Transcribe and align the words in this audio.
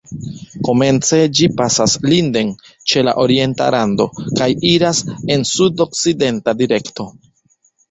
Komence 0.67 1.19
ĝi 1.39 1.49
pasas 1.59 1.93
Linden 2.13 2.49
ĉe 2.93 3.05
la 3.11 3.13
orienta 3.25 3.69
rando 3.77 4.09
kaj 4.41 4.49
iras 4.73 5.05
en 5.19 5.47
sud-sudokcidenta 5.53 6.59
direkto. 6.65 7.11